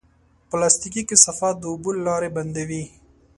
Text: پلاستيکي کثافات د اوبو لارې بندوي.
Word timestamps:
پلاستيکي 0.49 1.01
کثافات 1.09 1.55
د 1.59 1.63
اوبو 1.71 1.91
لارې 2.07 2.29
بندوي. 2.35 2.83